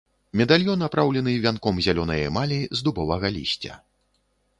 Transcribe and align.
Медальён 0.39 0.79
апраўлены 0.85 1.35
вянком 1.43 1.81
зялёнай 1.87 2.25
эмалі 2.31 2.57
з 2.79 2.87
дубовага 2.87 3.27
лісця. 3.37 3.77